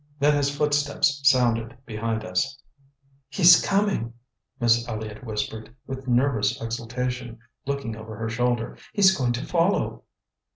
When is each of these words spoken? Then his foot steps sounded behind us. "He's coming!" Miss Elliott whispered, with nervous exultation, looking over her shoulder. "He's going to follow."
Then 0.17 0.35
his 0.35 0.49
foot 0.57 0.73
steps 0.73 1.21
sounded 1.29 1.77
behind 1.85 2.25
us. 2.25 2.57
"He's 3.29 3.61
coming!" 3.63 4.13
Miss 4.59 4.87
Elliott 4.87 5.23
whispered, 5.23 5.75
with 5.85 6.07
nervous 6.07 6.59
exultation, 6.59 7.37
looking 7.67 7.95
over 7.95 8.15
her 8.15 8.27
shoulder. 8.27 8.79
"He's 8.93 9.15
going 9.15 9.33
to 9.33 9.45
follow." 9.45 10.05